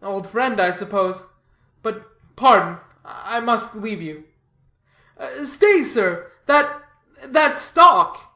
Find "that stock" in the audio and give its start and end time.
7.26-8.32